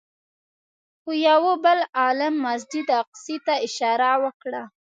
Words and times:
خو 1.01 1.11
یوه 1.27 1.53
بل 1.63 1.79
عالم 1.99 2.33
مسجد 2.45 2.87
اقصی 3.01 3.35
ته 3.45 3.53
اشاره 3.67 4.11
وکړه. 4.23 4.61